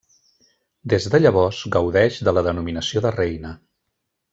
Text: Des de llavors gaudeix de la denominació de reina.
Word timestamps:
Des 0.93 1.05
de 1.15 1.19
llavors 1.21 1.61
gaudeix 1.77 2.19
de 2.29 2.35
la 2.39 2.47
denominació 2.51 3.07
de 3.09 3.17
reina. 3.23 3.57